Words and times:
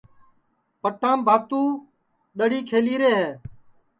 پٹام 0.81 1.17
بھاتُو 1.27 1.61
دؔڑی 2.37 2.59
کھیلی 2.69 2.95
رے 3.01 3.11
ہے 3.19 3.29